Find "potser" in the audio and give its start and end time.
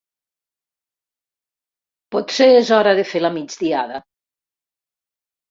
2.15-2.47